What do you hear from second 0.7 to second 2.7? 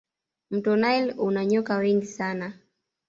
naili una nyoka wengi sana